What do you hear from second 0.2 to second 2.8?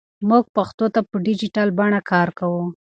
موږ پښتو ته په ډیجیټل بڼه کار کوو.